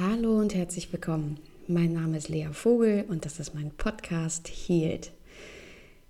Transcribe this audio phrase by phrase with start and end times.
[0.00, 1.40] Hallo und herzlich willkommen.
[1.66, 5.10] Mein Name ist Lea Vogel und das ist mein Podcast Healed.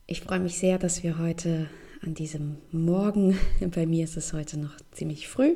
[0.07, 1.71] Ich freue mich sehr, dass wir heute
[2.03, 3.39] an diesem Morgen,
[3.75, 5.55] bei mir ist es heute noch ziemlich früh,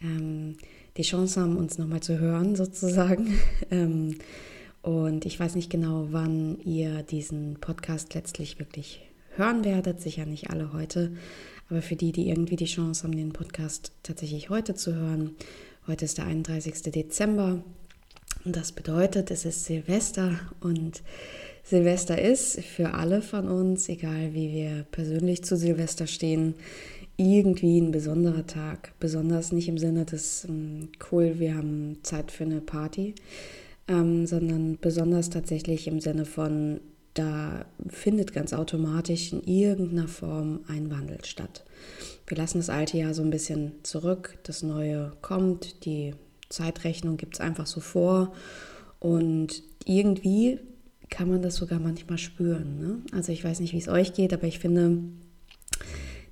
[0.00, 0.56] ähm,
[0.96, 3.38] die Chance haben, uns nochmal zu hören sozusagen.
[3.70, 4.16] Ähm,
[4.80, 9.02] und ich weiß nicht genau, wann ihr diesen Podcast letztlich wirklich
[9.36, 11.12] hören werdet, sicher nicht alle heute,
[11.68, 15.36] aber für die, die irgendwie die Chance haben, den Podcast tatsächlich heute zu hören,
[15.88, 16.90] Heute ist der 31.
[16.90, 17.62] Dezember
[18.44, 21.04] und das bedeutet, es ist Silvester und
[21.62, 26.54] Silvester ist für alle von uns, egal wie wir persönlich zu Silvester stehen,
[27.16, 28.94] irgendwie ein besonderer Tag.
[28.98, 33.14] Besonders nicht im Sinne des ähm, cool, wir haben Zeit für eine Party,
[33.86, 36.80] ähm, sondern besonders tatsächlich im Sinne von,
[37.14, 41.64] da findet ganz automatisch in irgendeiner Form ein Wandel statt.
[42.26, 46.14] Wir lassen das alte Jahr so ein bisschen zurück, das neue kommt, die
[46.48, 48.32] Zeitrechnung gibt es einfach so vor
[48.98, 50.58] und irgendwie
[51.08, 52.78] kann man das sogar manchmal spüren.
[52.78, 52.98] Ne?
[53.12, 54.98] Also ich weiß nicht, wie es euch geht, aber ich finde,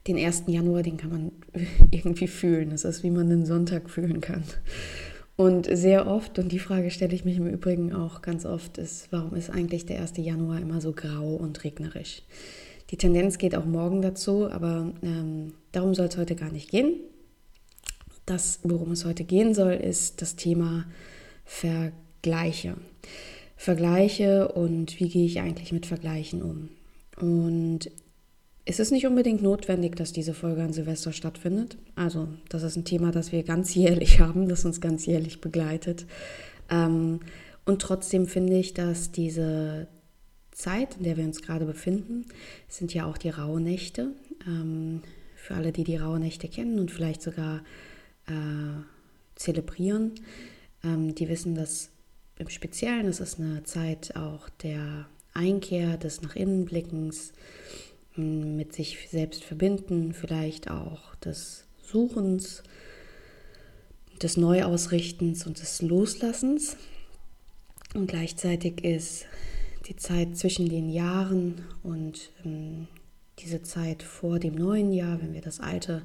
[0.07, 0.45] den 1.
[0.47, 1.33] Januar, den kann man
[1.91, 2.71] irgendwie fühlen.
[2.71, 4.45] Das ist, wie man den Sonntag fühlen kann.
[5.37, 9.09] Und sehr oft, und die Frage stelle ich mich im Übrigen auch ganz oft, ist,
[9.11, 10.13] warum ist eigentlich der 1.
[10.19, 12.23] Januar immer so grau und regnerisch?
[12.91, 16.95] Die Tendenz geht auch morgen dazu, aber ähm, darum soll es heute gar nicht gehen.
[18.27, 20.87] Das, worum es heute gehen soll, ist das Thema
[21.45, 22.77] Vergleiche.
[23.57, 26.69] Vergleiche und wie gehe ich eigentlich mit Vergleichen um?
[27.21, 27.91] Und
[28.65, 31.77] es ist nicht unbedingt notwendig, dass diese Folge an Silvester stattfindet.
[31.97, 36.07] Also das ist ein Thema, das wir ganz jährlich haben, das uns ganz jährlich begleitet.
[36.71, 37.21] Ähm,
[37.67, 39.89] und trotzdem finde ich, dass diese
[40.51, 42.27] Zeit, in der wir uns gerade befinden,
[42.69, 44.13] sind ja auch die Rauhnächte.
[44.47, 45.03] Ähm,
[45.45, 47.63] für alle, die die Rauhnächte kennen und vielleicht sogar
[48.27, 48.81] äh,
[49.35, 50.13] zelebrieren,
[50.83, 51.91] ähm, die wissen, dass
[52.39, 57.33] im Speziellen es ist eine Zeit auch der Einkehr, des Nach innen Blickens,
[58.15, 62.63] hm, mit sich selbst verbinden, vielleicht auch des Suchens,
[64.23, 66.79] des Neuausrichtens und des Loslassens.
[67.93, 69.27] Und gleichzeitig ist
[69.89, 72.89] die Zeit zwischen den Jahren und ähm,
[73.45, 76.03] diese Zeit vor dem neuen Jahr, wenn wir das alte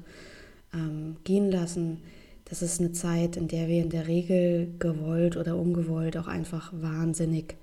[0.74, 2.02] ähm, gehen lassen,
[2.44, 6.72] das ist eine Zeit, in der wir in der Regel gewollt oder ungewollt auch einfach
[6.74, 7.56] wahnsinnig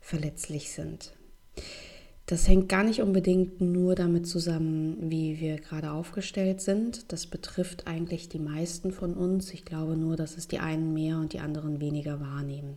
[0.00, 1.12] verletzlich sind.
[2.26, 7.10] Das hängt gar nicht unbedingt nur damit zusammen, wie wir gerade aufgestellt sind.
[7.10, 9.52] Das betrifft eigentlich die meisten von uns.
[9.52, 12.76] Ich glaube nur, dass es die einen mehr und die anderen weniger wahrnehmen.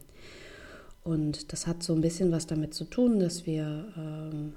[1.03, 4.53] Und das hat so ein bisschen was damit zu tun, dass wir ähm,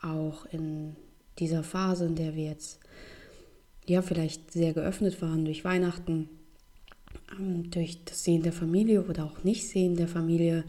[0.00, 0.96] auch in
[1.38, 2.80] dieser Phase, in der wir jetzt
[3.86, 6.28] ja vielleicht sehr geöffnet waren durch Weihnachten,
[7.38, 10.64] ähm, durch das Sehen der Familie oder auch Nicht-Sehen der Familie,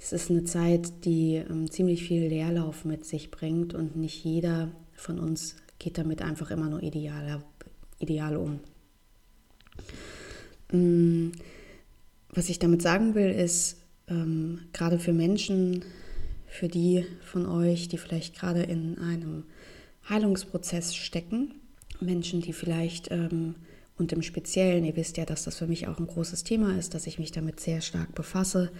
[0.00, 4.70] es ist eine Zeit, die ähm, ziemlich viel Leerlauf mit sich bringt und nicht jeder
[4.94, 7.42] von uns geht damit einfach immer nur ideal,
[7.98, 8.60] ideal um.
[10.72, 11.32] Mm,
[12.30, 15.84] was ich damit sagen will, ist, ähm, gerade für Menschen,
[16.46, 19.44] für die von euch, die vielleicht gerade in einem
[20.08, 21.54] Heilungsprozess stecken,
[22.00, 23.54] Menschen, die vielleicht ähm,
[23.98, 26.94] und im Speziellen, ihr wisst ja, dass das für mich auch ein großes Thema ist,
[26.94, 28.70] dass ich mich damit sehr stark befasse,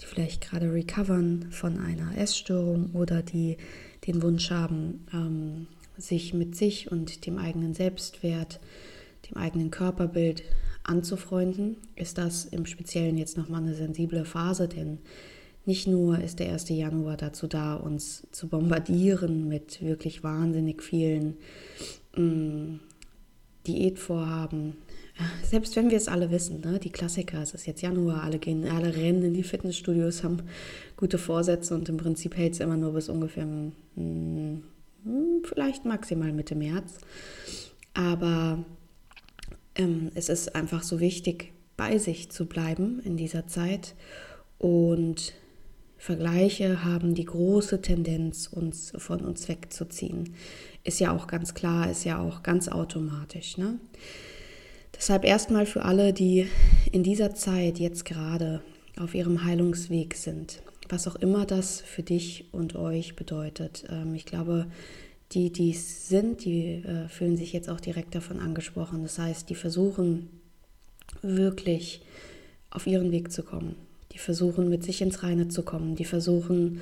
[0.00, 3.56] die vielleicht gerade recovern von einer Essstörung oder die
[4.06, 8.58] den Wunsch haben, ähm, sich mit sich und dem eigenen Selbstwert,
[9.30, 10.42] dem eigenen Körperbild
[10.82, 14.98] anzufreunden, ist das im Speziellen jetzt nochmal eine sensible Phase, denn
[15.66, 16.68] nicht nur ist der 1.
[16.68, 21.36] Januar dazu da, uns zu bombardieren mit wirklich wahnsinnig vielen
[22.16, 22.80] mh, mm,
[23.66, 24.76] Diätvorhaben.
[25.42, 26.78] Selbst wenn wir es alle wissen, ne?
[26.78, 30.42] die Klassiker, es ist jetzt Januar, alle gehen, alle rennen in die Fitnessstudios, haben
[30.96, 34.62] gute Vorsätze und im Prinzip hält es immer nur bis ungefähr mh, mm,
[35.44, 36.98] vielleicht maximal Mitte März.
[37.94, 38.64] Aber
[39.76, 43.94] ähm, es ist einfach so wichtig, bei sich zu bleiben in dieser Zeit.
[44.58, 45.32] Und
[46.04, 50.34] Vergleiche haben die große Tendenz, uns von uns wegzuziehen.
[50.82, 53.56] Ist ja auch ganz klar, ist ja auch ganz automatisch.
[53.56, 53.78] Ne?
[54.94, 56.46] Deshalb erstmal für alle, die
[56.92, 58.60] in dieser Zeit jetzt gerade
[58.98, 60.60] auf ihrem Heilungsweg sind,
[60.90, 63.84] was auch immer das für dich und euch bedeutet.
[63.88, 64.66] Ähm, ich glaube,
[65.32, 69.04] die, die es sind, die äh, fühlen sich jetzt auch direkt davon angesprochen.
[69.04, 70.28] Das heißt, die versuchen
[71.22, 72.02] wirklich
[72.68, 73.76] auf ihren Weg zu kommen.
[74.14, 75.96] Die versuchen mit sich ins Reine zu kommen.
[75.96, 76.80] Die versuchen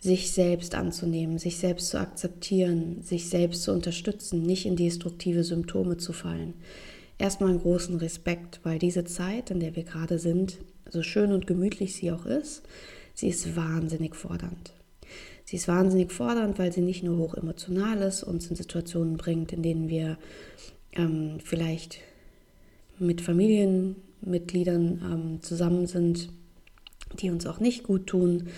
[0.00, 5.98] sich selbst anzunehmen, sich selbst zu akzeptieren, sich selbst zu unterstützen, nicht in destruktive Symptome
[5.98, 6.54] zu fallen.
[7.18, 10.56] erstmal einen großen Respekt, weil diese Zeit, in der wir gerade sind,
[10.88, 12.62] so schön und gemütlich sie auch ist,
[13.12, 14.72] sie ist wahnsinnig fordernd.
[15.44, 19.52] Sie ist wahnsinnig fordernd, weil sie nicht nur hoch emotional ist, uns in Situationen bringt,
[19.52, 20.16] in denen wir
[20.92, 21.98] ähm, vielleicht
[22.98, 26.30] mit Familienmitgliedern ähm, zusammen sind,
[27.14, 28.48] die uns auch nicht gut tun,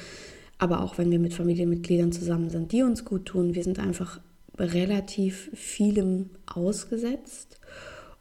[0.59, 3.55] aber auch wenn wir mit Familienmitgliedern zusammen sind, die uns gut tun.
[3.55, 4.21] Wir sind einfach
[4.59, 7.59] relativ vielem ausgesetzt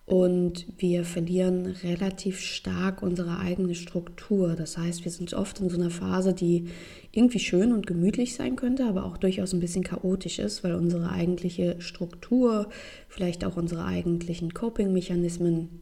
[0.05, 4.55] und wir verlieren relativ stark unsere eigene Struktur.
[4.55, 6.65] Das heißt, wir sind oft in so einer Phase, die
[7.11, 11.11] irgendwie schön und gemütlich sein könnte, aber auch durchaus ein bisschen chaotisch ist, weil unsere
[11.11, 12.67] eigentliche Struktur,
[13.07, 15.81] vielleicht auch unsere eigentlichen Coping-Mechanismen,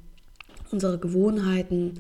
[0.72, 1.94] unsere Gewohnheiten,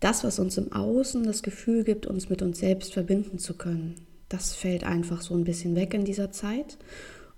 [0.00, 3.96] das, was uns im Außen das Gefühl gibt, uns mit uns selbst verbinden zu können,
[4.28, 6.76] das fällt einfach so ein bisschen weg in dieser Zeit.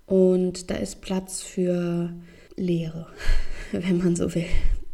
[0.05, 2.11] Und da ist Platz für
[2.55, 3.07] Leere,
[3.71, 4.45] wenn man so will.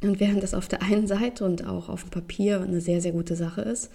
[0.02, 3.14] Und während das auf der einen Seite und auch auf dem Papier eine sehr, sehr
[3.14, 3.90] gute Sache ist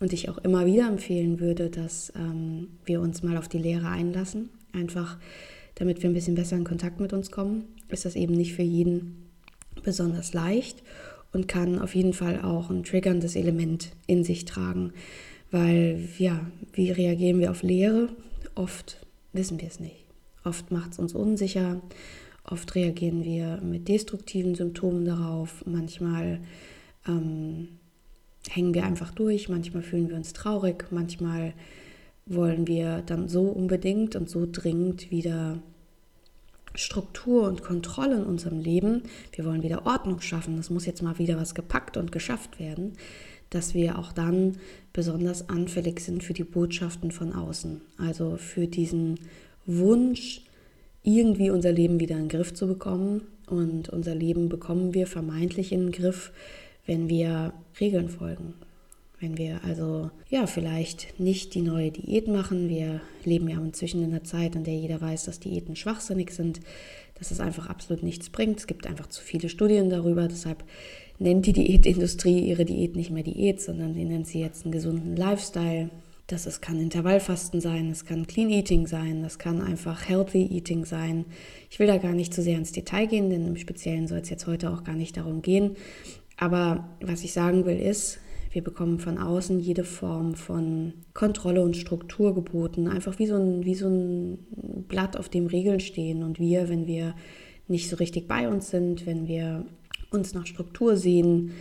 [0.00, 3.88] und ich auch immer wieder empfehlen würde, dass ähm, wir uns mal auf die Lehre
[3.88, 5.18] einlassen, einfach
[5.74, 8.62] damit wir ein bisschen besser in Kontakt mit uns kommen, ist das eben nicht für
[8.62, 9.30] jeden
[9.82, 10.82] besonders leicht
[11.32, 14.92] und kann auf jeden Fall auch ein triggerndes Element in sich tragen,
[15.50, 18.08] weil ja, wie reagieren wir auf Leere?
[18.54, 20.04] Oft wissen wir es nicht.
[20.44, 21.80] Oft macht es uns unsicher,
[22.44, 26.40] oft reagieren wir mit destruktiven Symptomen darauf, manchmal
[27.06, 27.68] ähm,
[28.48, 31.54] hängen wir einfach durch, manchmal fühlen wir uns traurig, manchmal
[32.26, 35.62] wollen wir dann so unbedingt und so dringend wieder
[36.74, 39.02] Struktur und Kontrolle in unserem Leben,
[39.34, 42.92] wir wollen wieder Ordnung schaffen, es muss jetzt mal wieder was gepackt und geschafft werden,
[43.50, 44.56] dass wir auch dann
[44.92, 47.80] besonders anfällig sind für die Botschaften von außen.
[47.98, 49.18] Also für diesen
[49.66, 50.42] Wunsch,
[51.02, 53.22] irgendwie unser Leben wieder in den Griff zu bekommen.
[53.46, 56.32] Und unser Leben bekommen wir vermeintlich in den Griff,
[56.86, 58.54] wenn wir Regeln folgen,
[59.22, 64.10] wenn wir also ja vielleicht nicht die neue Diät machen, wir leben ja inzwischen in
[64.10, 66.58] einer Zeit, in der jeder weiß, dass Diäten schwachsinnig sind,
[67.14, 68.58] dass es einfach absolut nichts bringt.
[68.58, 70.64] Es gibt einfach zu viele Studien darüber, deshalb
[71.20, 75.14] nennt die Diätindustrie ihre Diät nicht mehr Diät, sondern sie nennt sie jetzt einen gesunden
[75.16, 75.90] Lifestyle.
[76.26, 80.84] Das ist, kann Intervallfasten sein, es kann Clean Eating sein, das kann einfach Healthy Eating
[80.84, 81.26] sein.
[81.70, 84.30] Ich will da gar nicht zu sehr ins Detail gehen, denn im Speziellen soll es
[84.30, 85.76] jetzt heute auch gar nicht darum gehen.
[86.38, 88.18] Aber was ich sagen will ist,
[88.52, 92.86] wir bekommen von außen jede Form von Kontrolle und Struktur geboten.
[92.86, 94.38] Einfach wie so, ein, wie so ein
[94.88, 96.22] Blatt, auf dem Regeln stehen.
[96.22, 97.14] Und wir, wenn wir
[97.66, 99.64] nicht so richtig bei uns sind, wenn wir
[100.10, 101.52] uns nach Struktur sehen,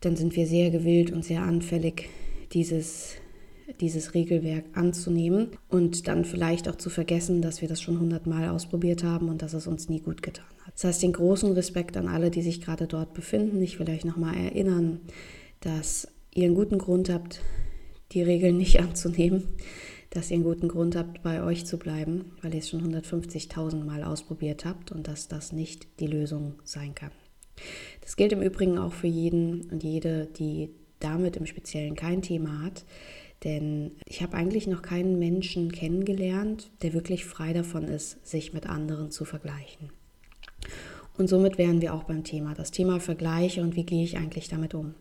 [0.00, 2.10] dann sind wir sehr gewillt und sehr anfällig,
[2.52, 3.14] dieses,
[3.80, 9.02] dieses Regelwerk anzunehmen und dann vielleicht auch zu vergessen, dass wir das schon hundertmal ausprobiert
[9.02, 10.74] haben und dass es uns nie gut getan hat.
[10.74, 13.62] Das heißt, den großen Respekt an alle, die sich gerade dort befinden.
[13.62, 15.00] Ich will euch nochmal erinnern,
[15.60, 17.40] dass ihr einen guten Grund habt,
[18.12, 19.48] die Regeln nicht anzunehmen,
[20.10, 23.84] dass ihr einen guten Grund habt, bei euch zu bleiben, weil ihr es schon 150.000
[23.84, 27.10] Mal ausprobiert habt und dass das nicht die Lösung sein kann.
[28.00, 30.70] Das gilt im Übrigen auch für jeden und jede, die
[31.00, 32.84] damit im Speziellen kein Thema hat.
[33.42, 38.68] Denn ich habe eigentlich noch keinen Menschen kennengelernt, der wirklich frei davon ist, sich mit
[38.68, 39.90] anderen zu vergleichen.
[41.16, 44.48] Und somit wären wir auch beim Thema, das Thema Vergleiche und wie gehe ich eigentlich
[44.48, 44.94] damit um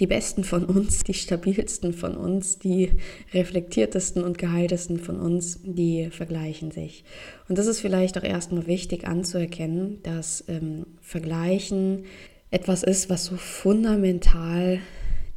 [0.00, 2.92] die Besten von uns, die stabilsten von uns, die
[3.34, 7.04] reflektiertesten und geheiltesten von uns, die vergleichen sich.
[7.48, 12.04] Und das ist vielleicht auch erstmal wichtig anzuerkennen, dass ähm, Vergleichen
[12.50, 14.80] etwas ist, was so fundamental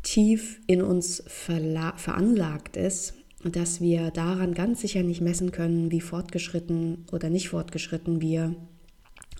[0.01, 7.05] tief in uns veranlagt ist, dass wir daran ganz sicher nicht messen können, wie fortgeschritten
[7.11, 8.55] oder nicht fortgeschritten wir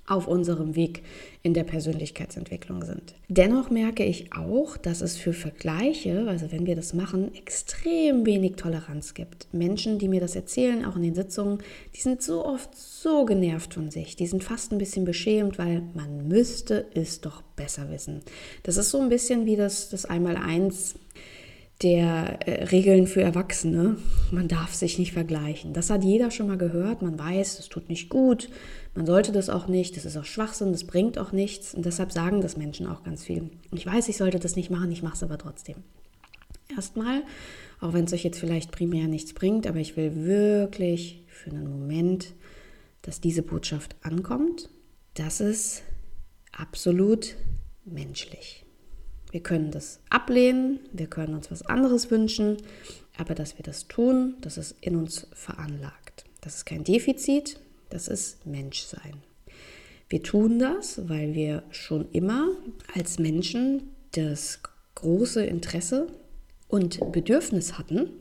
[0.05, 1.03] auf unserem Weg
[1.43, 3.15] in der Persönlichkeitsentwicklung sind.
[3.29, 8.55] Dennoch merke ich auch, dass es für Vergleiche, also wenn wir das machen, extrem wenig
[8.55, 9.48] Toleranz gibt.
[9.53, 11.60] Menschen, die mir das erzählen, auch in den Sitzungen,
[11.95, 14.15] die sind so oft so genervt von sich.
[14.15, 18.22] Die sind fast ein bisschen beschämt, weil man müsste es doch besser wissen.
[18.63, 20.95] Das ist so ein bisschen wie das, das Einmaleins
[21.84, 23.98] der äh, Regeln für Erwachsene.
[24.32, 25.74] Man darf sich nicht vergleichen.
[25.74, 27.02] Das hat jeder schon mal gehört.
[27.02, 28.50] Man weiß, es tut nicht gut.
[28.96, 29.98] Man sollte das auch nicht.
[29.98, 30.72] Das ist auch Schwachsinn.
[30.72, 31.74] Das bringt auch nichts.
[31.74, 33.50] Und deshalb sagen das Menschen auch ganz viel.
[33.72, 34.92] Ich weiß, ich sollte das nicht machen.
[34.92, 35.75] Ich mache es aber trotzdem.
[36.75, 37.24] Erstmal,
[37.82, 41.70] auch wenn es euch jetzt vielleicht primär nichts bringt, aber ich will wirklich für einen
[41.70, 42.34] Moment,
[43.02, 44.70] dass diese Botschaft ankommt.
[45.13, 45.84] Das ist
[46.52, 47.36] absolut
[47.86, 48.62] menschlich.
[49.34, 52.58] Wir können das ablehnen, wir können uns was anderes wünschen,
[53.18, 56.25] aber dass wir das tun, das ist in uns veranlagt.
[56.42, 57.60] Das ist kein Defizit,
[57.90, 59.24] das ist Menschsein.
[60.08, 62.50] Wir tun das, weil wir schon immer
[62.94, 64.60] als Menschen das
[64.94, 66.06] große Interesse
[66.68, 68.12] und Bedürfnis hatten,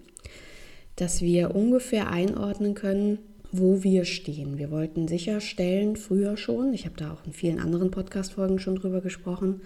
[0.97, 3.19] dass wir ungefähr einordnen können,
[3.51, 4.57] wo wir stehen.
[4.57, 9.03] Wir wollten sicherstellen, früher schon, ich habe da auch in vielen anderen Podcast-Folgen schon drüber
[9.03, 9.61] gesprochen,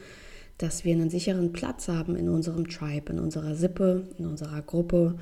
[0.58, 5.16] dass wir einen sicheren Platz haben in unserem Tribe, in unserer Sippe, in unserer Gruppe,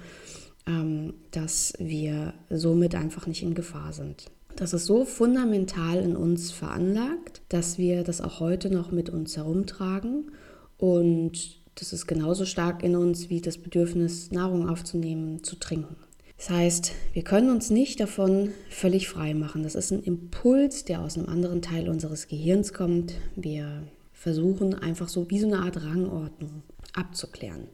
[0.67, 4.31] ähm, dass wir somit einfach nicht in Gefahr sind.
[4.57, 9.37] Das ist so fundamental in uns veranlagt, dass wir das auch heute noch mit uns
[9.37, 10.31] herumtragen
[10.79, 15.97] und das ist genauso stark in uns wie das Bedürfnis, Nahrung aufzunehmen, zu trinken.
[16.37, 19.63] Das heißt, wir können uns nicht davon völlig frei machen.
[19.63, 23.15] Das ist ein Impuls, der aus einem anderen Teil unseres Gehirns kommt.
[23.35, 23.83] Wir
[24.25, 26.63] versuchen einfach so wie so eine Art Rangordnung
[26.95, 27.69] abzuklären.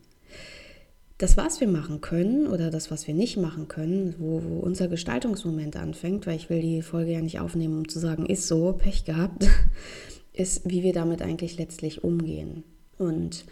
[1.16, 4.88] Das, was wir machen können oder das, was wir nicht machen können, wo, wo, unser
[4.88, 8.72] Gestaltungsmoment anfängt, weil ich will die Folge ja nicht aufnehmen, um zu sagen, ist so,
[8.72, 9.46] Pech gehabt,
[10.32, 12.64] ist, wie wir damit eigentlich letztlich umgehen.
[12.98, 13.44] Und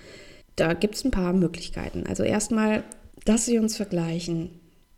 [0.56, 2.04] da gibt es ein paar Möglichkeiten.
[2.04, 2.82] Also erstmal,
[3.24, 4.50] dass wir uns vergleichen,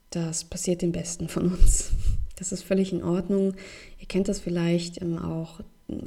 [0.08, 1.92] das passiert den Besten von uns.
[2.36, 3.52] Das ist völlig in Ordnung.
[3.98, 5.60] Ihr kennt das vielleicht auch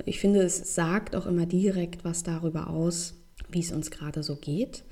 [0.05, 3.15] ich finde, es sagt auch immer direkt was darüber aus,
[3.49, 4.83] wie es uns gerade so geht.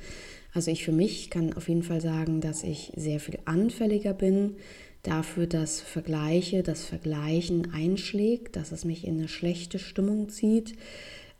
[0.53, 4.55] Also ich für mich kann auf jeden Fall sagen, dass ich sehr viel anfälliger bin
[5.03, 10.75] dafür, dass Vergleiche, das Vergleichen einschlägt, dass es mich in eine schlechte Stimmung zieht,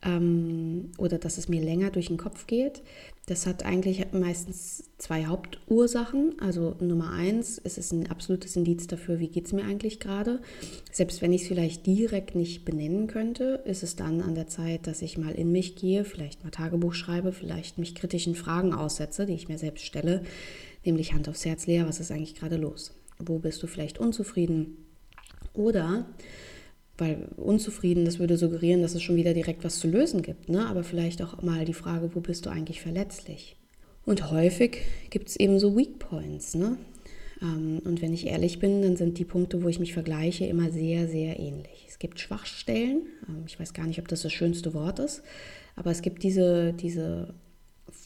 [0.04, 2.82] ähm, oder dass es mir länger durch den Kopf geht.
[3.28, 6.36] Das hat eigentlich meistens zwei Hauptursachen.
[6.40, 10.42] Also Nummer eins, es ist ein absolutes Indiz dafür, wie geht es mir eigentlich gerade.
[10.92, 14.88] Selbst wenn ich es vielleicht direkt nicht benennen könnte, ist es dann an der Zeit,
[14.88, 19.28] dass ich mal in mich gehe, vielleicht mal Tagebuch schreibe, vielleicht mich kritischen Fragen aussetze,
[19.28, 20.24] die ich mir selbst stelle,
[20.84, 22.96] nämlich Hand aufs Herz leer, was ist eigentlich gerade los?
[23.20, 24.78] Wo bist du vielleicht unzufrieden?
[25.54, 26.08] Oder
[27.02, 30.50] weil unzufrieden, das würde suggerieren, dass es schon wieder direkt was zu lösen gibt.
[30.50, 30.68] Ne?
[30.68, 33.56] Aber vielleicht auch mal die Frage, wo bist du eigentlich verletzlich?
[34.06, 34.78] Und häufig
[35.10, 36.54] gibt es eben so Weak Points.
[36.54, 36.78] Ne?
[37.42, 40.70] Ähm, und wenn ich ehrlich bin, dann sind die Punkte, wo ich mich vergleiche, immer
[40.70, 41.88] sehr, sehr ähnlich.
[41.90, 43.08] Es gibt Schwachstellen.
[43.28, 45.24] Ähm, ich weiß gar nicht, ob das das schönste Wort ist.
[45.76, 47.34] Aber es gibt diese, diese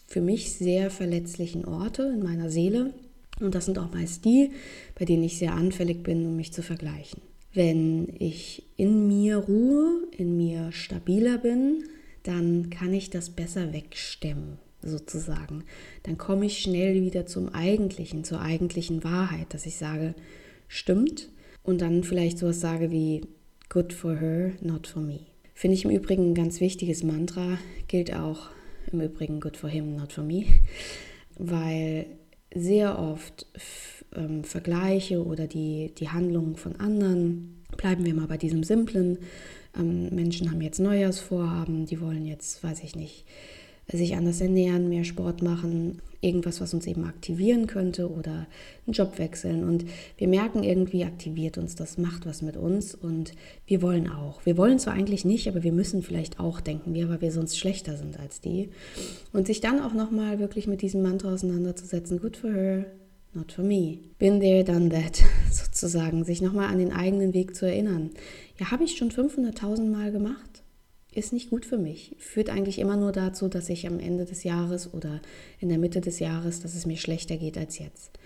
[0.07, 2.93] für mich sehr verletzlichen Orte in meiner Seele.
[3.41, 4.51] Und das sind auch meist die,
[4.97, 7.21] bei denen ich sehr anfällig bin, um mich zu vergleichen.
[7.55, 11.85] Wenn ich in mir ruhe, in mir stabiler bin,
[12.23, 15.63] dann kann ich das besser wegstemmen, sozusagen.
[16.03, 20.15] Dann komme ich schnell wieder zum Eigentlichen, zur eigentlichen Wahrheit, dass ich sage,
[20.67, 21.29] stimmt.
[21.63, 23.21] Und dann vielleicht sowas sage wie,
[23.69, 25.21] good for her, not for me.
[25.53, 27.57] Finde ich im Übrigen ein ganz wichtiges Mantra,
[27.87, 28.49] gilt auch
[28.91, 30.43] im Übrigen good for him, not for me,
[31.37, 32.05] weil
[32.53, 33.47] sehr oft
[34.15, 39.19] ähm, Vergleiche oder die, die Handlungen von anderen, bleiben wir mal bei diesem simplen,
[39.77, 43.25] ähm, Menschen haben jetzt Neujahrsvorhaben, die wollen jetzt, weiß ich nicht,
[43.91, 48.47] sich anders ernähren, mehr Sport machen, irgendwas, was uns eben aktivieren könnte oder
[48.85, 49.63] einen Job wechseln.
[49.63, 49.85] Und
[50.17, 53.33] wir merken irgendwie, aktiviert uns das, macht was mit uns und
[53.67, 54.43] wir wollen auch.
[54.43, 57.59] Wir wollen zwar eigentlich nicht, aber wir müssen vielleicht auch, denken wir, weil wir sonst
[57.59, 58.69] schlechter sind als die.
[59.33, 62.85] Und sich dann auch nochmal wirklich mit diesem Mantra auseinanderzusetzen, good for her,
[63.35, 63.99] not for me.
[64.17, 68.11] Been there, done that, sozusagen, sich nochmal an den eigenen Weg zu erinnern.
[68.59, 70.63] Ja, habe ich schon 500.000 Mal gemacht?
[71.11, 72.15] Ist nicht gut für mich.
[72.19, 75.21] Führt eigentlich immer nur dazu, dass ich am Ende des Jahres oder
[75.59, 78.19] in der Mitte des Jahres, dass es mir schlechter geht als jetzt.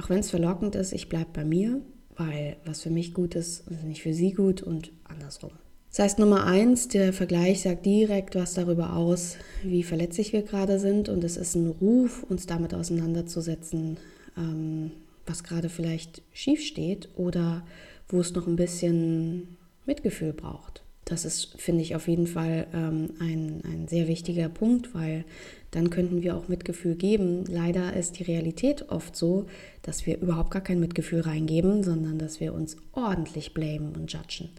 [0.00, 1.82] Auch wenn es verlockend ist, ich bleibe bei mir,
[2.16, 5.52] weil was für mich gut ist, ist nicht für sie gut und andersrum.
[5.90, 10.78] Das heißt, Nummer eins, der Vergleich sagt direkt was darüber aus, wie verletzlich wir gerade
[10.78, 13.98] sind und es ist ein Ruf, uns damit auseinanderzusetzen,
[14.40, 14.90] ähm,
[15.26, 17.64] was gerade vielleicht schief steht oder
[18.08, 19.56] wo es noch ein bisschen
[19.86, 20.82] Mitgefühl braucht.
[21.04, 25.24] Das ist, finde ich, auf jeden Fall ähm, ein, ein sehr wichtiger Punkt, weil
[25.72, 27.44] dann könnten wir auch Mitgefühl geben.
[27.46, 29.46] Leider ist die Realität oft so,
[29.82, 34.50] dass wir überhaupt gar kein Mitgefühl reingeben, sondern dass wir uns ordentlich blamen und judgen.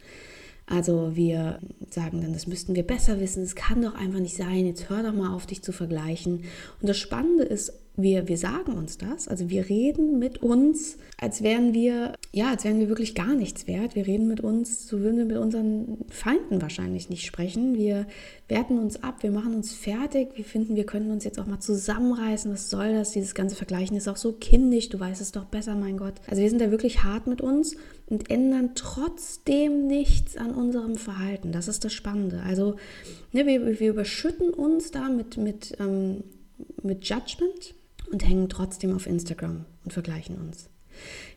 [0.65, 1.59] Also wir
[1.89, 5.03] sagen dann, das müssten wir besser wissen, es kann doch einfach nicht sein, jetzt hör
[5.03, 6.43] doch mal auf, dich zu vergleichen.
[6.81, 11.43] Und das Spannende ist, wir, wir sagen uns das, also wir reden mit uns, als
[11.43, 13.95] wären wir, ja, als wären wir wirklich gar nichts wert.
[13.95, 17.75] Wir reden mit uns, so würden wir mit unseren Feinden wahrscheinlich nicht sprechen.
[17.75, 18.07] Wir
[18.47, 21.59] werten uns ab, wir machen uns fertig, wir finden, wir können uns jetzt auch mal
[21.59, 22.51] zusammenreißen.
[22.51, 23.11] Was soll das?
[23.11, 26.15] Dieses ganze Vergleichen ist auch so kindisch, du weißt es doch besser, mein Gott.
[26.27, 27.75] Also wir sind da wirklich hart mit uns
[28.07, 31.51] und ändern trotzdem nichts an unserem Verhalten.
[31.51, 32.41] Das ist das Spannende.
[32.45, 32.75] Also
[33.31, 36.23] ne, wir, wir überschütten uns da mit, mit, ähm,
[36.83, 37.73] mit Judgment
[38.11, 40.69] und hängen trotzdem auf Instagram und vergleichen uns.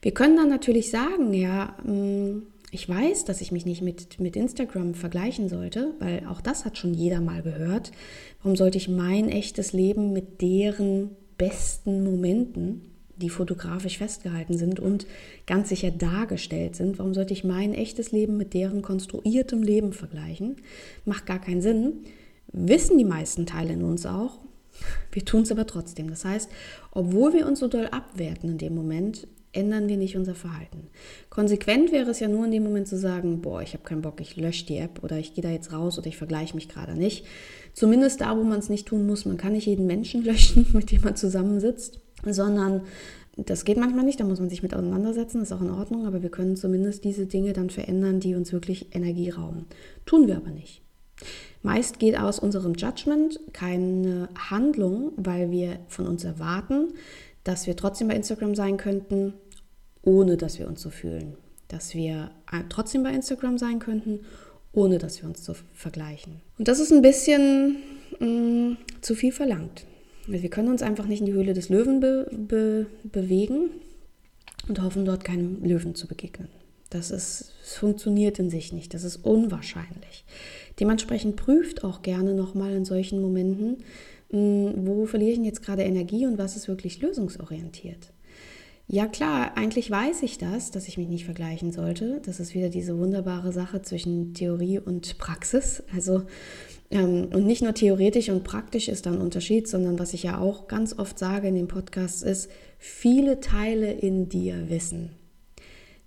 [0.03, 2.43] Wir können dann natürlich sagen, ja, mm,
[2.75, 6.77] Ich weiß, dass ich mich nicht mit, mit Instagram vergleichen sollte, weil auch das hat
[6.77, 7.93] schon jeder mal gehört.
[8.43, 12.81] Warum sollte ich mein echtes Leben mit deren besten Momenten,
[13.17, 15.07] die fotografisch festgehalten sind und
[15.47, 20.57] ganz sicher dargestellt sind, warum sollte ich mein echtes Leben mit deren konstruiertem Leben vergleichen?
[21.05, 21.93] Macht gar keinen Sinn.
[22.49, 24.41] Wissen die meisten Teile in uns auch.
[25.13, 26.11] Wir tun es aber trotzdem.
[26.11, 26.51] Das heißt,
[26.91, 30.89] obwohl wir uns so doll abwerten in dem Moment, ändern wir nicht unser Verhalten.
[31.31, 34.21] Konsequent wäre es ja nur in dem Moment zu sagen, boah, ich habe keinen Bock,
[34.21, 36.95] ich lösche die App oder ich gehe da jetzt raus oder ich vergleiche mich gerade
[36.95, 37.25] nicht.
[37.73, 39.25] Zumindest da, wo man es nicht tun muss.
[39.25, 42.83] Man kann nicht jeden Menschen löschen, mit dem man zusammensitzt, sondern
[43.37, 46.23] das geht manchmal nicht, da muss man sich mit auseinandersetzen, ist auch in Ordnung, aber
[46.23, 49.67] wir können zumindest diese Dinge dann verändern, die uns wirklich Energie rauben.
[50.07, 50.84] Tun wir aber nicht.
[51.63, 56.95] Meist geht aus unserem Judgment keine Handlung, weil wir von uns erwarten,
[57.43, 59.35] dass wir trotzdem bei Instagram sein könnten,
[60.03, 61.37] ohne dass wir uns so fühlen.
[61.69, 64.21] Dass wir äh, trotzdem bei Instagram sein könnten,
[64.73, 66.41] ohne dass wir uns so vergleichen.
[66.59, 67.77] Und das ist ein bisschen
[68.19, 69.87] mh, mm, zu viel verlangt.
[70.27, 73.71] Wir können uns einfach nicht in die Höhle des Löwen be be bewegen
[74.69, 76.49] und hoffen, dort keinem Löwen zu begegnen.
[76.91, 78.95] Das, ist, das funktioniert in sich nicht.
[78.95, 80.25] Das ist unwahrscheinlich.
[80.81, 83.79] Dementsprechend prüft auch gerne nochmal in solchen Momenten,
[84.31, 88.13] mh, wo verliere ich denn jetzt gerade Energie und was ist wirklich lösungsorientiert.
[88.87, 92.21] Ja klar, eigentlich weiß ich das, dass ich mich nicht vergleichen sollte.
[92.25, 95.83] Das ist wieder diese wunderbare Sache zwischen Theorie und Praxis.
[95.95, 96.25] Also
[96.91, 100.39] ähm, und nicht nur theoretisch und praktisch ist da ein Unterschied, sondern was ich ja
[100.39, 105.11] auch ganz oft sage in den Podcasts ist, viele Teile in dir wissen,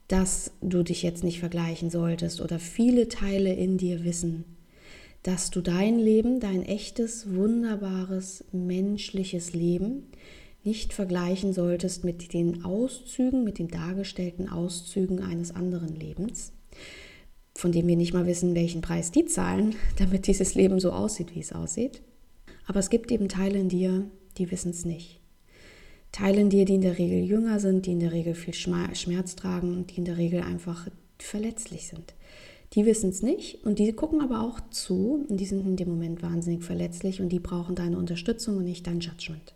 [0.08, 4.46] dass du dich jetzt nicht vergleichen solltest oder viele Teile in dir wissen,
[5.28, 10.04] dass du dein Leben, dein echtes, wunderbares, menschliches Leben
[10.64, 16.54] nicht vergleichen solltest mit den Auszügen, mit den dargestellten Auszügen eines anderen Lebens,
[17.56, 21.36] von dem wir nicht mal wissen, welchen Preis die zahlen, damit dieses Leben so aussieht,
[21.36, 22.02] wie es aussieht.
[22.66, 25.20] Aber es gibt eben Teile in dir, die wissen es nicht.
[26.14, 29.36] Teile in dir, die in der Regel jünger sind, die in der Regel viel Schmerz
[29.36, 30.88] tragen, die in der Regel einfach
[31.20, 32.14] verletzlich sind.
[32.74, 35.90] Die wissen es nicht und die gucken aber auch zu und die sind in dem
[35.90, 39.54] Moment wahnsinnig verletzlich und die brauchen deine Unterstützung und nicht dein Judgment.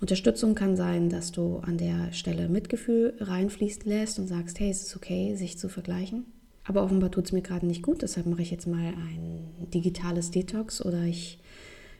[0.00, 4.82] Unterstützung kann sein, dass du an der Stelle Mitgefühl reinfließen lässt und sagst, hey, es
[4.82, 6.26] ist okay, sich zu vergleichen.
[6.64, 10.30] Aber offenbar tut es mir gerade nicht gut, deshalb mache ich jetzt mal ein digitales
[10.30, 11.38] Detox oder ich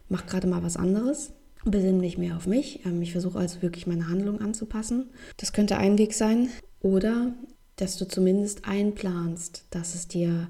[0.08, 1.32] mache gerade mal was anderes,
[1.64, 2.84] besinne mich mehr auf mich.
[2.86, 5.10] Ähm, ich versuche also wirklich meine Handlung anzupassen.
[5.36, 6.48] Das könnte ein Weg sein.
[6.80, 7.32] Oder
[7.76, 10.48] dass du zumindest einplanst, dass es dir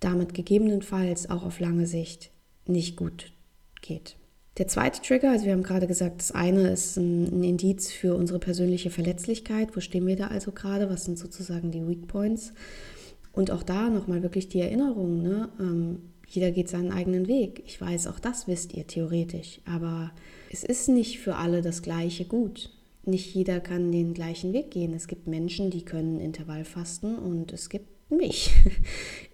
[0.00, 2.30] damit gegebenenfalls auch auf lange Sicht
[2.66, 3.32] nicht gut
[3.80, 4.16] geht.
[4.58, 8.40] Der zweite Trigger, also wir haben gerade gesagt, das eine ist ein, Indiz für unsere
[8.40, 9.76] persönliche Verletzlichkeit.
[9.76, 10.90] Wo stehen wir da also gerade?
[10.90, 12.52] Was sind sozusagen die Weak Points?
[13.32, 15.48] Und auch da nochmal wirklich die Erinnerung, ne?
[15.60, 17.62] Ähm, jeder geht seinen eigenen Weg.
[17.66, 19.60] Ich weiß, auch das wisst ihr theoretisch.
[19.64, 20.10] Aber
[20.50, 22.70] es ist nicht für alle das gleiche gut.
[23.04, 24.92] Nicht jeder kann den gleichen Weg gehen.
[24.94, 28.54] Es gibt Menschen, die können Intervallfasten und es gibt mich.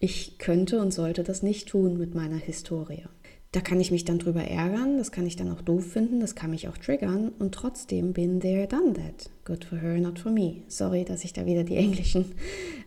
[0.01, 3.05] Ich könnte und sollte das nicht tun mit meiner Historie.
[3.53, 6.35] Da kann ich mich dann drüber ärgern, das kann ich dann auch doof finden, das
[6.35, 9.31] kann mich auch triggern und trotzdem bin there, done that.
[9.45, 10.63] Good for her, not for me.
[10.67, 12.33] Sorry, dass ich da wieder die englischen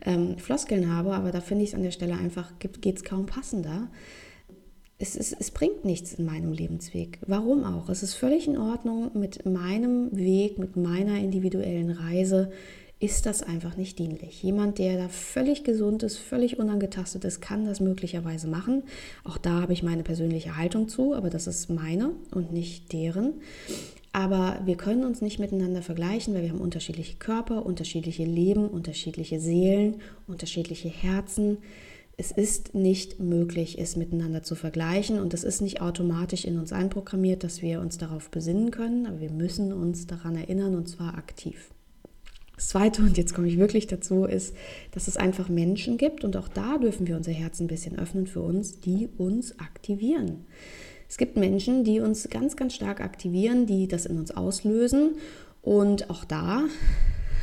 [0.06, 3.26] ähm, Floskeln habe, aber da finde ich es an der Stelle einfach, geht es kaum
[3.26, 3.88] passender.
[5.00, 7.20] Es, es, es bringt nichts in meinem Lebensweg.
[7.28, 7.90] Warum auch?
[7.90, 12.52] Es ist völlig in Ordnung mit meinem Weg, mit meiner individuellen Reise
[13.00, 14.42] ist das einfach nicht dienlich.
[14.42, 18.84] Jemand, der da völlig gesund ist, völlig unangetastet ist, kann das möglicherweise machen.
[19.24, 23.34] Auch da habe ich meine persönliche Haltung zu, aber das ist meine und nicht deren.
[24.14, 29.40] Aber wir können uns nicht miteinander vergleichen, weil wir haben unterschiedliche Körper, unterschiedliche Leben, unterschiedliche
[29.40, 31.60] Seelen, unterschiedliche Herzen.
[32.20, 36.74] Es ist nicht möglich, es miteinander zu vergleichen und es ist nicht automatisch in uns
[36.74, 41.16] einprogrammiert, dass wir uns darauf besinnen können, aber wir müssen uns daran erinnern und zwar
[41.16, 41.70] aktiv.
[42.56, 44.56] Das Zweite, und jetzt komme ich wirklich dazu, ist,
[44.94, 48.26] dass es einfach Menschen gibt, und auch da dürfen wir unser Herz ein bisschen öffnen
[48.26, 50.46] für uns, die uns aktivieren.
[51.08, 55.18] Es gibt Menschen, die uns ganz, ganz stark aktivieren, die das in uns auslösen.
[55.62, 56.64] Und auch da,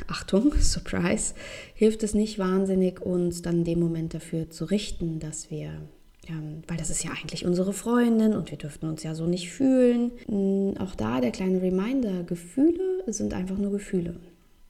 [0.07, 1.35] Achtung, Surprise,
[1.75, 5.81] hilft es nicht wahnsinnig, uns dann in dem Moment dafür zu richten, dass wir
[6.29, 9.51] ähm, weil das ist ja eigentlich unsere Freundin und wir dürften uns ja so nicht
[9.51, 10.13] fühlen.
[10.27, 14.17] Hm, auch da der kleine Reminder, Gefühle sind einfach nur Gefühle.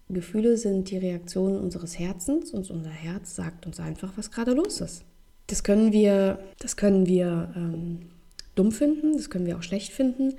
[0.09, 4.81] Gefühle sind die Reaktionen unseres Herzens und unser Herz sagt uns einfach, was gerade los
[4.81, 5.05] ist.
[5.47, 8.01] Das können wir, das können wir ähm,
[8.55, 10.35] dumm finden, das können wir auch schlecht finden,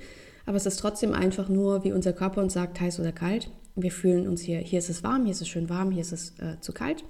[0.46, 3.50] aber es ist trotzdem einfach nur, wie unser Körper uns sagt, heiß oder kalt.
[3.76, 6.12] Wir fühlen uns hier, hier ist es warm, hier ist es schön warm, hier ist
[6.12, 7.04] es äh, zu kalt.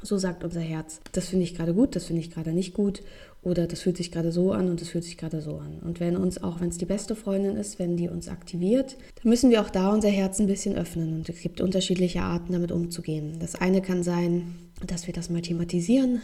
[0.00, 3.02] So sagt unser Herz, das finde ich gerade gut, das finde ich gerade nicht gut
[3.42, 5.80] oder das fühlt sich gerade so an und das fühlt sich gerade so an.
[5.80, 9.30] Und wenn uns, auch wenn es die beste Freundin ist, wenn die uns aktiviert, dann
[9.30, 11.14] müssen wir auch da unser Herz ein bisschen öffnen.
[11.14, 13.38] Und es gibt unterschiedliche Arten, damit umzugehen.
[13.40, 14.54] Das eine kann sein,
[14.86, 16.20] dass wir das mal thematisieren.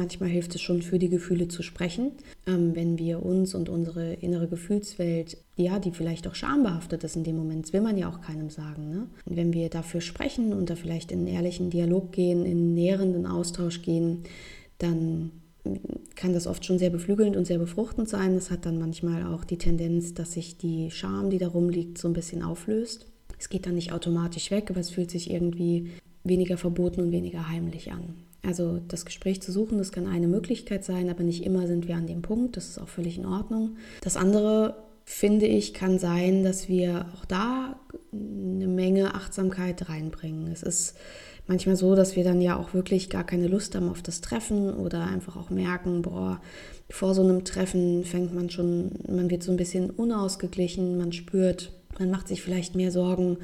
[0.00, 2.12] Manchmal hilft es schon, für die Gefühle zu sprechen.
[2.46, 7.24] Ähm, wenn wir uns und unsere innere Gefühlswelt, ja, die vielleicht auch schambehaftet ist in
[7.24, 8.88] dem Moment, das will man ja auch keinem sagen.
[8.88, 9.08] Ne?
[9.26, 12.74] Und wenn wir dafür sprechen und da vielleicht in einen ehrlichen Dialog gehen, in einen
[12.74, 14.22] nährenden Austausch gehen,
[14.78, 15.32] dann
[16.16, 18.32] kann das oft schon sehr beflügelnd und sehr befruchtend sein.
[18.32, 22.08] Es hat dann manchmal auch die Tendenz, dass sich die Scham, die da rumliegt, so
[22.08, 23.04] ein bisschen auflöst.
[23.38, 25.90] Es geht dann nicht automatisch weg, aber es fühlt sich irgendwie
[26.24, 28.14] weniger verboten und weniger heimlich an.
[28.42, 31.96] Also das Gespräch zu suchen, das kann eine Möglichkeit sein, aber nicht immer sind wir
[31.96, 32.56] an dem Punkt.
[32.56, 33.76] Das ist auch völlig in Ordnung.
[34.00, 37.78] Das andere, finde ich, kann sein, dass wir auch da
[38.12, 40.50] eine Menge Achtsamkeit reinbringen.
[40.50, 40.96] Es ist
[41.46, 44.72] manchmal so, dass wir dann ja auch wirklich gar keine Lust haben auf das Treffen
[44.72, 46.40] oder einfach auch merken, boah,
[46.88, 51.72] vor so einem Treffen fängt man schon, man wird so ein bisschen unausgeglichen, man spürt,
[51.98, 53.36] man macht sich vielleicht mehr Sorgen,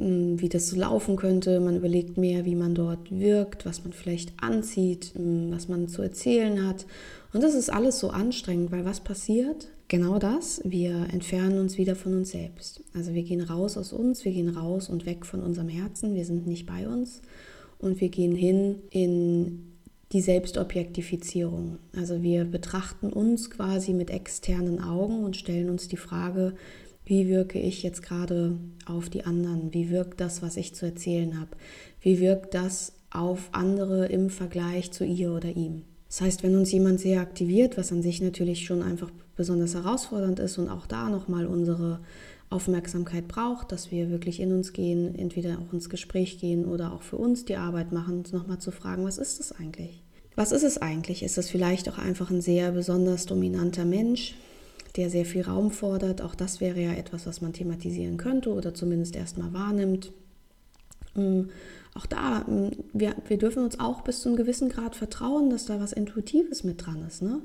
[0.00, 1.60] wie das so laufen könnte.
[1.60, 6.02] Man überlegt mehr, wie man dort wirkt, was man vielleicht anzieht, hm, was man zu
[6.02, 6.86] erzählen hat.
[7.32, 9.68] Und das ist alles so anstrengend, weil was passiert?
[9.88, 12.82] Genau das, wir entfernen uns wieder von uns selbst.
[12.94, 16.24] Also wir gehen raus aus uns, wir gehen raus und weg von unserem Herzen, wir
[16.24, 17.22] sind nicht bei uns
[17.78, 19.70] und wir gehen hin in
[20.12, 21.78] die Selbstobjektifizierung.
[21.96, 26.54] Also wir betrachten uns quasi mit externen Augen und stellen uns die Frage,
[27.10, 29.74] wie wirke ich jetzt gerade auf die anderen?
[29.74, 31.50] Wie wirkt das, was ich zu erzählen habe?
[32.00, 35.82] Wie wirkt das auf andere im Vergleich zu ihr oder ihm?
[36.06, 40.38] Das heißt, wenn uns jemand sehr aktiviert, was an sich natürlich schon einfach besonders herausfordernd
[40.38, 41.98] ist und auch da nochmal unsere
[42.48, 47.02] Aufmerksamkeit braucht, dass wir wirklich in uns gehen, entweder auch ins Gespräch gehen oder auch
[47.02, 50.00] für uns die Arbeit machen, uns nochmal zu fragen, was ist das eigentlich?
[50.36, 51.24] Was ist es eigentlich?
[51.24, 54.36] Ist es vielleicht auch einfach ein sehr besonders dominanter Mensch,
[54.96, 56.22] der sehr viel Raum fordert.
[56.22, 60.12] Auch das wäre ja etwas, was man thematisieren könnte oder zumindest erstmal wahrnimmt.
[61.14, 61.42] Mm,
[61.94, 65.66] auch da, mm, wir, wir dürfen uns auch bis zu einem gewissen Grad vertrauen, dass
[65.66, 67.22] da was Intuitives mit dran ist.
[67.22, 67.40] Ne?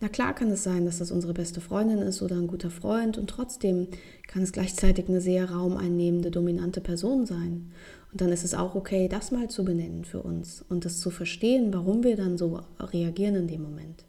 [0.00, 3.18] Na klar kann es sein, dass das unsere beste Freundin ist oder ein guter Freund
[3.18, 3.86] und trotzdem
[4.26, 7.70] kann es gleichzeitig eine sehr raumeinnehmende, dominante Person sein.
[8.10, 11.10] Und dann ist es auch okay, das mal zu benennen für uns und das zu
[11.10, 14.04] verstehen, warum wir dann so reagieren in dem Moment.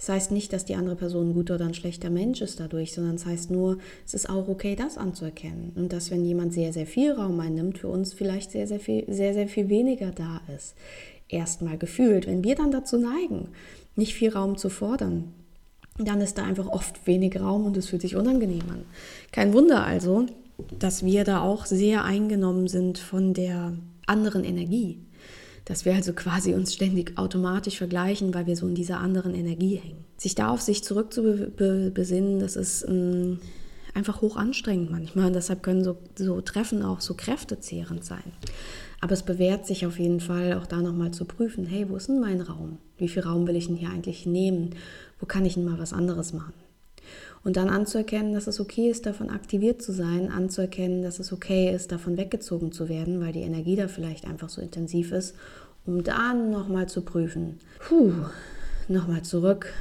[0.00, 2.94] Das heißt nicht, dass die andere Person ein guter oder ein schlechter Mensch ist dadurch,
[2.94, 5.72] sondern es das heißt nur, es ist auch okay, das anzuerkennen.
[5.74, 9.04] Und dass, wenn jemand sehr, sehr viel Raum einnimmt, für uns vielleicht sehr, sehr viel,
[9.12, 10.74] sehr, sehr viel weniger da ist.
[11.28, 12.26] Erstmal gefühlt.
[12.26, 13.48] Wenn wir dann dazu neigen,
[13.94, 15.34] nicht viel Raum zu fordern,
[15.98, 18.84] dann ist da einfach oft wenig Raum und es fühlt sich unangenehm an.
[19.32, 20.24] Kein Wunder also,
[20.78, 23.74] dass wir da auch sehr eingenommen sind von der
[24.06, 24.98] anderen Energie
[25.70, 29.76] dass wir also quasi uns ständig automatisch vergleichen, weil wir so in dieser anderen Energie
[29.76, 30.04] hängen.
[30.16, 33.38] Sich da auf sich zurückzubesinnen, das ist ähm,
[33.94, 35.26] einfach hoch anstrengend manchmal.
[35.26, 38.32] Und deshalb können so, so Treffen auch so kräftezehrend sein.
[39.00, 42.08] Aber es bewährt sich auf jeden Fall auch da nochmal zu prüfen, hey, wo ist
[42.08, 42.78] denn mein Raum?
[42.98, 44.70] Wie viel Raum will ich denn hier eigentlich nehmen?
[45.20, 46.52] Wo kann ich denn mal was anderes machen?
[47.42, 51.74] Und dann anzuerkennen, dass es okay ist, davon aktiviert zu sein, anzuerkennen, dass es okay
[51.74, 55.34] ist, davon weggezogen zu werden, weil die Energie da vielleicht einfach so intensiv ist,
[55.86, 58.12] um dann nochmal zu prüfen, puh,
[58.88, 59.72] nochmal zurück,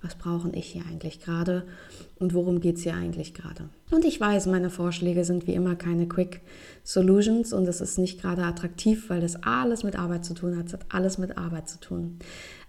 [0.00, 1.64] was brauche ich hier eigentlich gerade
[2.18, 3.68] und worum geht es hier eigentlich gerade.
[3.90, 6.40] Und ich weiß, meine Vorschläge sind wie immer keine Quick
[6.82, 10.66] Solutions und es ist nicht gerade attraktiv, weil das alles mit Arbeit zu tun hat.
[10.66, 12.18] Es hat alles mit Arbeit zu tun.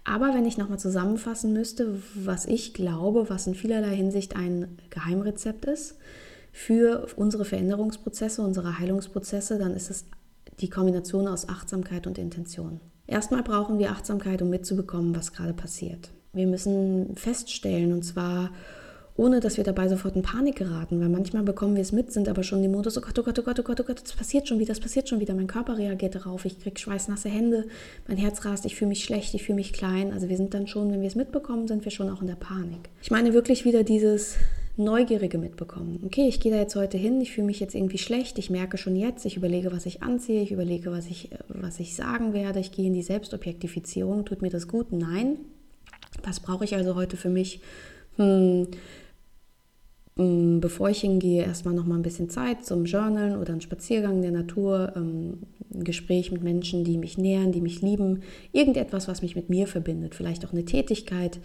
[0.04, 5.64] Aber wenn ich nochmal zusammenfassen müsste, was ich glaube, was in vielerlei Hinsicht ein Geheimrezept
[5.64, 5.96] ist
[6.52, 10.04] für unsere Veränderungsprozesse, unsere Heilungsprozesse, dann ist es
[10.60, 12.80] die Kombination aus Achtsamkeit und Intention.
[13.06, 16.10] Erstmal brauchen wir Achtsamkeit, um mitzubekommen, was gerade passiert.
[16.32, 18.50] Wir müssen feststellen, und zwar
[19.16, 22.28] ohne dass wir dabei sofort in Panik geraten, weil manchmal bekommen wir es mit, sind
[22.28, 24.12] aber schon im Modus, oh Gott, oh Gott, oh Gott, oh Gott, oh Gott, das
[24.12, 27.66] passiert schon wieder, das passiert schon wieder, mein Körper reagiert darauf, ich kriege schweißnasse Hände,
[28.08, 30.12] mein Herz rast, ich fühle mich schlecht, ich fühle mich klein.
[30.12, 32.34] Also wir sind dann schon, wenn wir es mitbekommen, sind wir schon auch in der
[32.34, 32.88] Panik.
[33.02, 34.34] Ich meine wirklich wieder dieses
[34.76, 36.00] Neugierige mitbekommen.
[36.04, 38.78] Okay, ich gehe da jetzt heute hin, ich fühle mich jetzt irgendwie schlecht, ich merke
[38.78, 42.58] schon jetzt, ich überlege, was ich anziehe, ich überlege, was ich, was ich sagen werde,
[42.58, 44.90] ich gehe in die Selbstobjektifizierung, tut mir das gut?
[44.90, 45.36] Nein.
[46.24, 47.60] Was brauche ich also heute für mich?
[48.16, 48.66] Hm,
[50.16, 54.22] bevor ich hingehe, erstmal noch mal ein bisschen Zeit zum Journalen oder einen Spaziergang in
[54.22, 55.38] der Natur, ähm,
[55.74, 58.22] ein Gespräch mit Menschen, die mich nähern, die mich lieben,
[58.52, 61.40] irgendetwas, was mich mit mir verbindet, vielleicht auch eine Tätigkeit,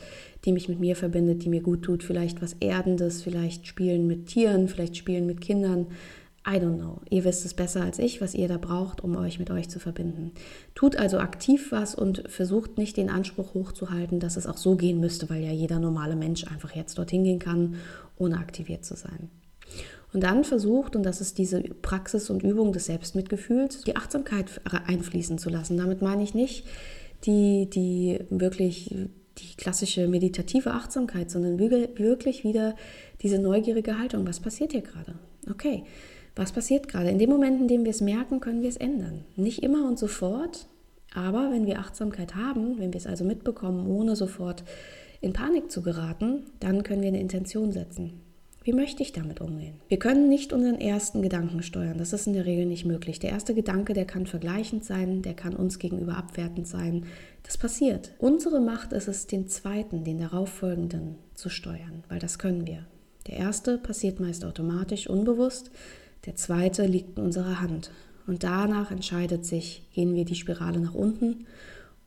[0.45, 4.27] die mich mit mir verbindet, die mir gut tut, vielleicht was Erdendes, vielleicht Spielen mit
[4.27, 5.87] Tieren, vielleicht Spielen mit Kindern,
[6.47, 7.01] I don't know.
[7.09, 9.79] Ihr wisst es besser als ich, was ihr da braucht, um euch mit euch zu
[9.79, 10.31] verbinden.
[10.73, 14.99] Tut also aktiv was und versucht nicht den Anspruch hochzuhalten, dass es auch so gehen
[14.99, 17.75] müsste, weil ja jeder normale Mensch einfach jetzt dorthin gehen kann,
[18.17, 19.29] ohne aktiviert zu sein.
[20.11, 25.37] Und dann versucht, und das ist diese Praxis und Übung des Selbstmitgefühls, die Achtsamkeit einfließen
[25.37, 25.77] zu lassen.
[25.77, 26.65] Damit meine ich nicht
[27.25, 28.95] die, die wirklich
[29.37, 32.75] die klassische meditative Achtsamkeit, sondern wirklich wieder
[33.21, 34.27] diese neugierige Haltung.
[34.27, 35.15] Was passiert hier gerade?
[35.49, 35.83] Okay,
[36.39, 37.09] was passiert gerade?
[37.09, 39.25] In dem Moment, in dem wir es merken, können wir es ändern.
[39.35, 40.67] Nicht immer und sofort,
[41.13, 44.63] aber wenn wir Achtsamkeit haben, wenn wir es also mitbekommen, ohne sofort
[45.21, 48.21] in Panik zu geraten, dann können wir eine Intention setzen.
[48.63, 49.75] Wie möchte ich damit umgehen?
[49.87, 51.97] Wir können nicht unseren ersten Gedanken steuern.
[51.97, 53.19] Das ist in der Regel nicht möglich.
[53.19, 57.05] Der erste Gedanke, der kann vergleichend sein, der kann uns gegenüber abwertend sein.
[57.43, 58.11] Das passiert.
[58.19, 62.85] Unsere Macht ist es, den zweiten, den darauffolgenden zu steuern, weil das können wir.
[63.27, 65.71] Der erste passiert meist automatisch, unbewusst.
[66.25, 67.91] Der zweite liegt in unserer Hand.
[68.27, 71.45] Und danach entscheidet sich, gehen wir die Spirale nach unten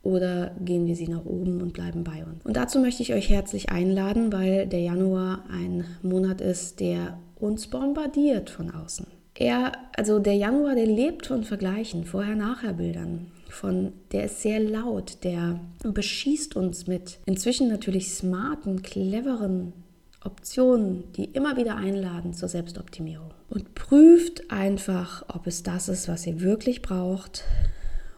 [0.03, 2.44] oder gehen wir sie nach oben und bleiben bei uns.
[2.44, 7.66] Und dazu möchte ich euch herzlich einladen, weil der Januar ein Monat ist, der uns
[7.68, 9.07] bombardiert von außen.
[9.35, 13.27] Er, also der Januar, der lebt von Vergleichen, Vorher-Nachher-Bildern.
[13.48, 19.72] Von, der ist sehr laut, der beschießt uns mit inzwischen natürlich smarten, cleveren
[20.24, 23.32] Optionen, die immer wieder einladen zur Selbstoptimierung.
[23.48, 27.44] Und prüft einfach, ob es das ist, was ihr wirklich braucht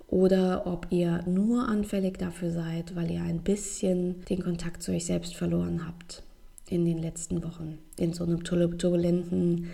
[0.08, 5.06] oder ob ihr nur anfällig dafür seid, weil ihr ein bisschen den Kontakt zu euch
[5.06, 6.22] selbst verloren habt
[6.68, 9.70] in den letzten Wochen, in so einem turbulenten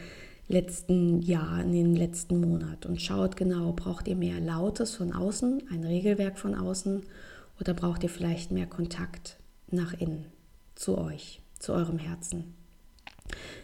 [0.49, 2.87] letzten Jahr, in den letzten Monat.
[2.87, 7.03] Und schaut genau, braucht ihr mehr Lautes von außen, ein Regelwerk von außen
[7.61, 9.37] oder braucht ihr vielleicht mehr Kontakt
[9.71, 10.27] nach innen
[10.75, 11.41] zu euch?
[11.61, 12.55] Zu eurem Herzen.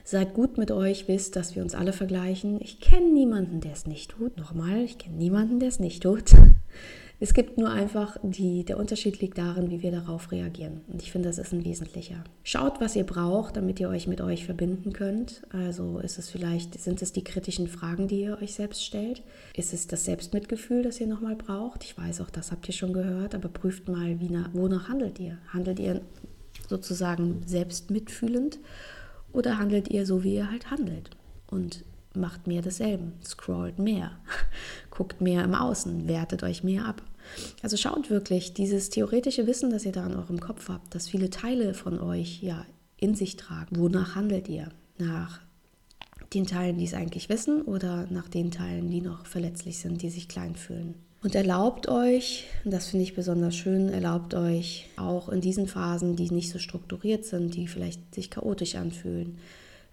[0.04, 2.61] Seid gut mit euch, wisst, dass wir uns alle vergleichen.
[2.61, 4.37] Ich kenne niemanden, der es nicht tut.
[4.37, 6.30] Nochmal, ich kenne niemanden, der es nicht tut.
[7.18, 10.82] Es gibt nur einfach, die, der Unterschied liegt darin, wie wir darauf reagieren.
[10.87, 12.22] Und ich finde, das ist ein wesentlicher.
[12.42, 15.40] Schaut, was ihr braucht, damit ihr euch mit euch verbinden könnt.
[15.50, 19.22] Also ist es vielleicht, sind es die kritischen Fragen, die ihr euch selbst stellt?
[19.54, 21.85] Ist es das Selbstmitgefühl, das ihr nochmal braucht?
[21.85, 25.18] Ich weiß auch, das habt ihr schon gehört, aber prüft mal, wie nach, wonach handelt
[25.18, 25.38] ihr?
[25.54, 26.02] Handelt ihr
[26.68, 28.59] sozusagen selbst mitfühlend
[29.33, 31.11] oder handelt ihr so, wie ihr halt handelt
[31.48, 34.12] und macht mehr desselben, scrollt mehr,
[34.90, 37.02] guckt mehr im Außen, wertet euch mehr ab.
[37.62, 41.31] Also schaut wirklich dieses theoretische Wissen, das ihr da in eurem Kopf habt, dass viele
[41.31, 42.64] Teile von euch ja
[42.96, 43.79] in sich tragen.
[43.79, 44.68] Wonach handelt ihr?
[44.98, 45.40] Nach
[46.33, 50.11] den Teilen, die es eigentlich wissen oder nach den Teilen, die noch verletzlich sind, die
[50.11, 50.94] sich klein fühlen?
[51.26, 56.30] Und erlaubt euch, das finde ich besonders schön, erlaubt euch auch in diesen Phasen, die
[56.30, 59.36] nicht so strukturiert sind, die vielleicht sich chaotisch anfühlen,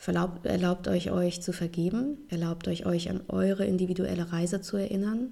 [0.06, 5.32] erlaubt, erlaubt euch, euch zu vergeben, erlaubt euch, euch an eure individuelle Reise zu erinnern,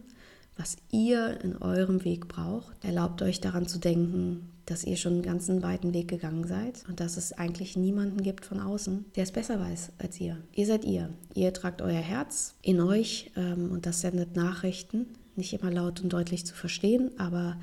[0.58, 2.84] was ihr in eurem Weg braucht.
[2.84, 7.00] Erlaubt euch daran zu denken, dass ihr schon einen ganzen weiten Weg gegangen seid und
[7.00, 10.38] dass es eigentlich niemanden gibt von außen, der es besser weiß als ihr.
[10.56, 11.10] Ihr seid ihr.
[11.36, 15.06] Ihr tragt euer Herz in euch ähm, und das sendet Nachrichten
[15.36, 17.58] nicht immer laut und deutlich zu verstehen, aber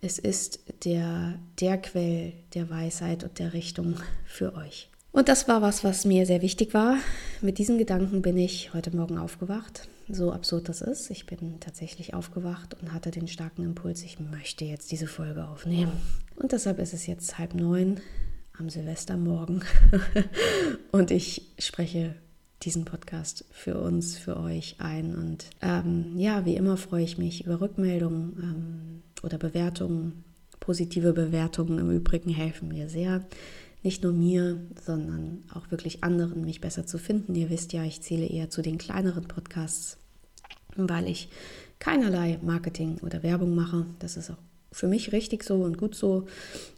[0.00, 3.96] es ist der, der Quell der Weisheit und der Richtung
[4.26, 4.90] für euch.
[5.12, 6.96] Und das war was, was mir sehr wichtig war.
[7.40, 9.88] Mit diesen Gedanken bin ich heute Morgen aufgewacht.
[10.08, 11.08] So absurd das ist.
[11.10, 15.92] Ich bin tatsächlich aufgewacht und hatte den starken Impuls, ich möchte jetzt diese Folge aufnehmen.
[16.36, 18.00] Und deshalb ist es jetzt halb neun
[18.58, 19.64] am Silvestermorgen
[20.92, 22.14] und ich spreche
[22.62, 25.14] diesen Podcast für uns, für euch ein.
[25.14, 30.24] Und ähm, ja, wie immer freue ich mich über Rückmeldungen ähm, oder Bewertungen.
[30.60, 33.26] Positive Bewertungen im Übrigen helfen mir sehr.
[33.82, 37.34] Nicht nur mir, sondern auch wirklich anderen, mich besser zu finden.
[37.34, 39.98] Ihr wisst ja, ich zähle eher zu den kleineren Podcasts,
[40.74, 41.28] weil ich
[41.80, 43.84] keinerlei Marketing oder Werbung mache.
[43.98, 44.38] Das ist auch
[44.72, 46.26] für mich richtig so und gut so.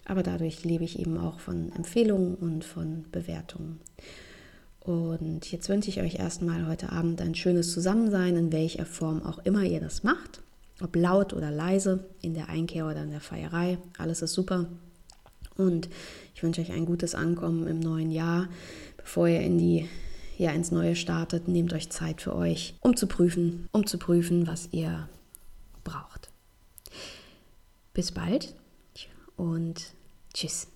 [0.04, 3.80] Aber dadurch lebe ich eben auch von Empfehlungen und von Bewertungen.
[4.86, 9.38] Und jetzt wünsche ich euch erstmal heute Abend ein schönes Zusammensein, in welcher Form auch
[9.40, 10.42] immer ihr das macht.
[10.80, 13.78] Ob laut oder leise, in der Einkehr oder in der Feierei.
[13.98, 14.66] Alles ist super.
[15.56, 15.88] Und
[16.36, 18.48] ich wünsche euch ein gutes Ankommen im neuen Jahr.
[18.96, 19.88] Bevor ihr in die,
[20.38, 24.46] ja, ins Neue startet, nehmt euch Zeit für euch, um zu prüfen, um zu prüfen,
[24.46, 25.08] was ihr
[25.82, 26.30] braucht.
[27.92, 28.54] Bis bald
[29.36, 29.94] und
[30.32, 30.68] tschüss.